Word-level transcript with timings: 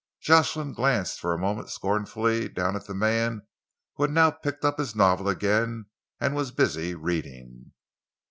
Jocelyn 0.19 0.73
glanced, 0.73 1.19
for 1.19 1.31
a 1.31 1.37
moment 1.37 1.69
scornfully 1.69 2.49
down 2.49 2.75
at 2.75 2.87
the 2.87 2.95
man 2.95 3.45
who 3.93 4.01
had 4.03 4.09
now 4.11 4.31
picked 4.31 4.65
up 4.65 4.79
his 4.79 4.95
novel 4.95 5.29
again 5.29 5.85
and 6.19 6.35
was 6.35 6.49
busy 6.49 6.95
reading. 6.95 7.73